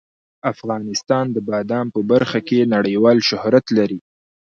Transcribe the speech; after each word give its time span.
افغانستان 0.51 1.25
د 1.31 1.37
بادام 1.49 1.87
په 1.95 2.01
برخه 2.11 2.39
کې 2.47 2.69
نړیوال 2.75 3.17
شهرت 3.29 3.65
لري. 3.77 3.99